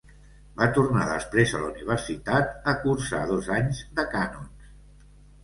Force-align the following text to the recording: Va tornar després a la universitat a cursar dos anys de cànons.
Va 0.59 0.67
tornar 0.77 1.03
després 1.09 1.53
a 1.53 1.61
la 1.63 1.67
universitat 1.73 2.67
a 2.73 2.75
cursar 2.87 3.21
dos 3.35 3.53
anys 3.59 3.85
de 4.01 4.09
cànons. 4.17 4.75